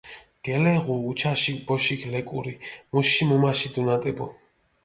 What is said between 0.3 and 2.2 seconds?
გელეღუ უჩაში ბოშიქ